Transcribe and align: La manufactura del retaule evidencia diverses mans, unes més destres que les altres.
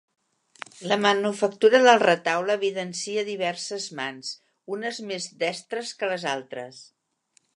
La 0.91 0.95
manufactura 1.01 1.81
del 1.83 1.99
retaule 2.03 2.55
evidencia 2.59 3.25
diverses 3.29 3.87
mans, 4.01 4.33
unes 4.77 5.03
més 5.13 5.31
destres 5.47 5.95
que 6.01 6.13
les 6.15 6.29
altres. 6.35 6.81